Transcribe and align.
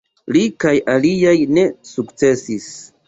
Li 0.35 0.39
kaj 0.63 0.71
aliaj 0.95 1.35
ne 1.59 1.67
sukcesis. 1.91 2.71